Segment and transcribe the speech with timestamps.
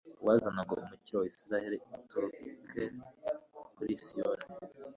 [0.21, 2.83] uwazana ngo umukiro wa israheli uturuke
[3.75, 4.45] kuri siyoni